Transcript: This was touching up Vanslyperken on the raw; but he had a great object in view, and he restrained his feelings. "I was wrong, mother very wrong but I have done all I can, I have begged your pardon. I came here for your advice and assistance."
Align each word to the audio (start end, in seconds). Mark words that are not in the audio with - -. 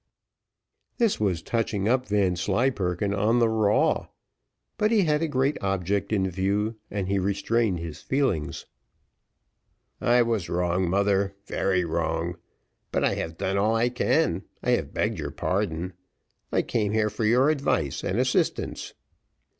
This 0.97 1.19
was 1.19 1.43
touching 1.43 1.87
up 1.87 2.07
Vanslyperken 2.07 3.13
on 3.13 3.37
the 3.37 3.47
raw; 3.47 4.07
but 4.79 4.89
he 4.89 5.03
had 5.03 5.21
a 5.21 5.27
great 5.27 5.61
object 5.61 6.11
in 6.11 6.27
view, 6.27 6.77
and 6.89 7.07
he 7.07 7.19
restrained 7.19 7.77
his 7.77 8.01
feelings. 8.01 8.65
"I 10.01 10.23
was 10.23 10.49
wrong, 10.49 10.89
mother 10.89 11.35
very 11.45 11.85
wrong 11.85 12.37
but 12.91 13.03
I 13.03 13.13
have 13.13 13.37
done 13.37 13.59
all 13.59 13.75
I 13.75 13.89
can, 13.89 14.41
I 14.63 14.71
have 14.71 14.91
begged 14.91 15.19
your 15.19 15.29
pardon. 15.29 15.93
I 16.51 16.63
came 16.63 16.93
here 16.93 17.11
for 17.11 17.23
your 17.23 17.51
advice 17.51 18.03
and 18.03 18.17
assistance." 18.19 18.95